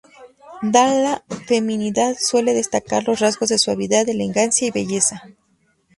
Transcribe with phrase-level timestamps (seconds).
[0.63, 5.21] De la feminidad suele destacar los rasgos de suavidad, elegancia y belleza.